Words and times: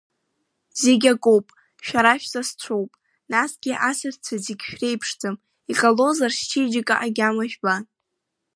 Зегь 0.81 1.07
акоуп 1.13 1.47
шәара 1.85 2.13
шәсасцәоуп, 2.21 2.91
насгьы 3.31 3.73
асасцәа 3.89 4.35
зегь 4.45 4.63
шәреиԥшӡам, 4.67 5.35
иҟалозар, 5.71 6.31
счеиџьыка 6.39 6.95
агьама 7.05 7.43
жәба? 7.51 7.75